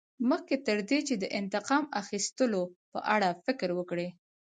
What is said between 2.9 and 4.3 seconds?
په اړه فکر وکړې.